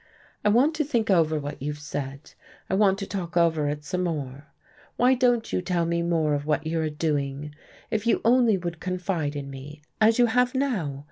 I 0.43 0.49
want 0.49 0.73
to 0.77 0.83
think 0.83 1.11
over 1.11 1.37
what 1.39 1.61
you've 1.61 1.77
said, 1.77 2.33
I 2.71 2.73
want 2.73 2.97
to 2.97 3.05
talk 3.05 3.37
over 3.37 3.67
it 3.69 3.83
some 3.83 4.05
more. 4.05 4.47
Why 4.97 5.15
won't 5.21 5.53
you 5.53 5.61
tell 5.61 5.85
me 5.85 6.01
more 6.01 6.33
of 6.33 6.47
what 6.47 6.65
you 6.65 6.81
are 6.81 6.89
doing? 6.89 7.53
If 7.91 8.07
you 8.07 8.19
only 8.25 8.57
would 8.57 8.79
confide 8.79 9.35
in 9.35 9.51
me 9.51 9.83
as 10.01 10.17
you 10.17 10.25
have 10.25 10.55
now! 10.55 10.99